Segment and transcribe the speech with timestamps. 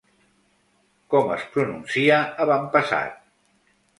[1.15, 2.17] Com es pronuncia
[2.47, 3.23] avantpassat?